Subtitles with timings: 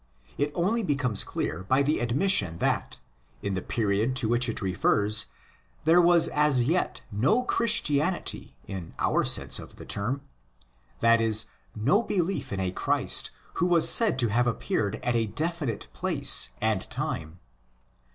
[0.35, 2.99] It only becomes clear by the ad mission that,
[3.43, 5.27] in the period to which it refers,
[5.83, 10.23] there was as yet no Christianity in our sense of the term—
[11.01, 11.45] that is,
[11.75, 13.29] no belief in a Christ
[13.61, 17.39] who was said to have appeared at a definite place and time.